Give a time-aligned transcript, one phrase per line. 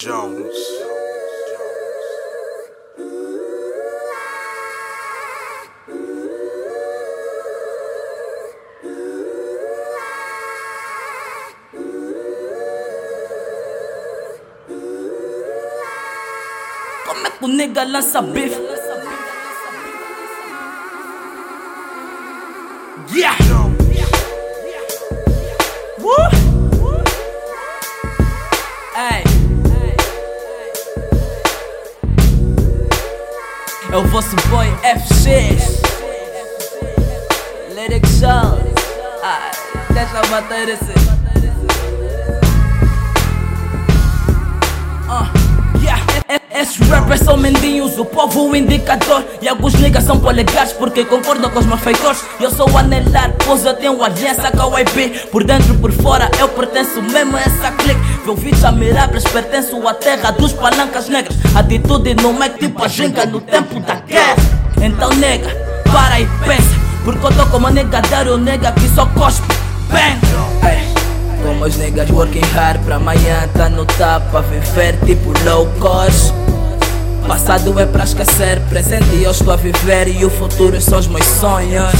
[0.00, 0.56] Jones.
[17.04, 18.58] Como é que o nega lança bife?
[23.14, 23.69] Yeah!
[33.92, 35.82] É o vosso boy FX
[37.74, 38.58] Lyric Show
[39.22, 39.50] Ai,
[39.92, 41.19] deixa eu bater esse
[47.10, 49.24] rappers são mendinhos, o povo o indicador.
[49.42, 52.22] E alguns niggas são polegares porque concordam com os meus feitores.
[52.38, 56.48] Eu sou anelar, pois eu tenho aliança com a YB Por dentro por fora eu
[56.48, 58.00] pertenço mesmo a essa clique.
[58.24, 61.36] Viu vídeos admiráveis, pertenço à terra dos palancas negras.
[61.54, 64.36] Atitude no é tipo a ginga no tempo da guerra.
[64.80, 65.50] Então nega,
[65.92, 66.78] para e pensa.
[67.04, 69.48] Porque eu tô como negadário, nega que só cospe.
[69.88, 70.20] Bang!
[70.64, 70.88] Ei.
[71.42, 76.34] Como os niggas working hard pra amanhã tá no tapa Viver tipo low cost
[77.30, 81.24] Passado é pra esquecer, presente eu estou a viver E o futuro são os meus
[81.24, 81.94] sonhos.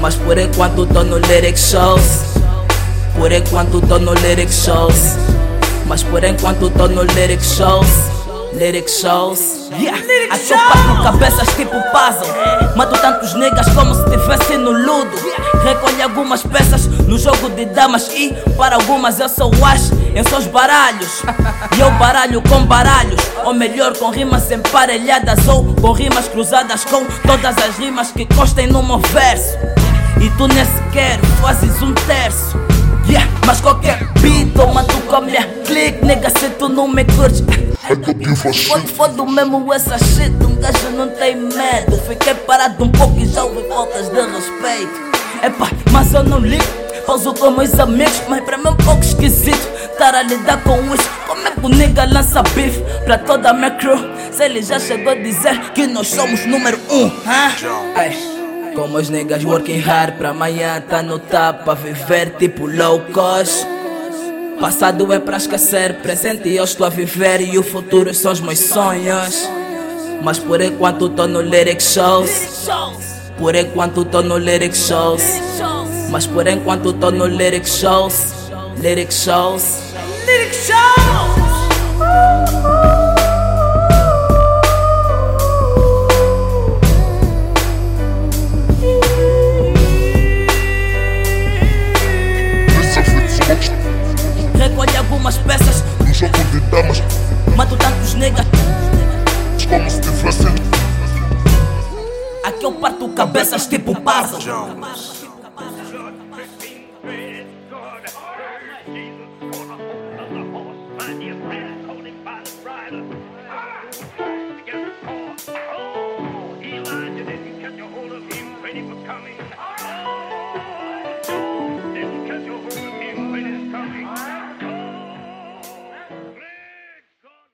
[0.00, 2.22] Mas por enquanto tô no lyric shows.
[3.18, 5.18] Por enquanto tô no lyric shows.
[5.84, 8.19] Mas por enquanto tô no lyric shows
[8.52, 9.70] Lyric shows.
[9.78, 9.98] Yeah,
[10.30, 12.34] aqui eu parto cabeças tipo puzzle.
[12.76, 15.16] Mato tantos niggas como se tivesse no ludo.
[15.62, 20.24] Recolho algumas peças no jogo de damas E para algumas eu sou o as em
[20.28, 21.22] seus baralhos.
[21.76, 23.20] E eu baralho com baralhos.
[23.44, 28.66] Ou melhor com rimas emparelhadas Ou com rimas cruzadas com todas as rimas que constem
[28.66, 29.56] no meu verso.
[30.20, 32.58] E tu nem sequer fazes um terço.
[33.08, 35.59] Yeah, mas qualquer beat eu mato com a minha
[36.10, 37.06] Nega se tu não me a
[38.68, 41.96] quando fodo mesmo essa shit, um gajo não tem medo.
[42.08, 45.00] Fiquei parado um pouco e já ouvi faltas de respeito.
[45.40, 46.64] Epá, mas eu não ligo,
[47.06, 48.22] pauso com meus amigos.
[48.28, 51.08] Mas pra mim é um pouco esquisito estar a lidar com isso.
[51.28, 53.96] Como é que o nigga lança bife pra toda a minha crew?
[54.32, 58.74] Se ele já chegou a dizer que nós somos número um, hã?
[58.74, 63.64] Como os niggas working hard pra amanhã tá no tapa, viver tipo low cost.
[64.60, 68.58] Passado é pra esquecer, presente eu estou a viver e o futuro são os meus
[68.58, 69.48] sonhos.
[70.22, 72.68] Mas por enquanto tô no lyric shows.
[73.38, 75.22] Por enquanto tô no lyric shows.
[76.10, 78.34] Mas por enquanto tô no lyric shows.
[78.76, 79.78] Lyric shows.
[80.26, 81.39] Lyric shows!
[95.20, 97.02] Algumas peças, um jogo de damas
[97.54, 98.46] mato tantos niggas.
[99.68, 100.46] como se tivesse
[102.42, 103.94] Aqui eu parto cabeças tipo.
[103.94, 105.19] Jones.